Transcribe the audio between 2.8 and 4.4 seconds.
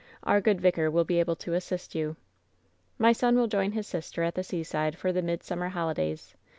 'My son will join his sister at